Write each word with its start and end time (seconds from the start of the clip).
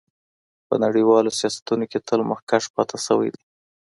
په 0.67 0.75
نړیوالو 0.83 1.35
سیالیو 1.39 1.89
کې 1.91 1.99
تل 2.07 2.19
مخکښ 2.29 2.63
پاتې 2.75 2.97
شوی 3.05 3.29
دی. 3.35 3.43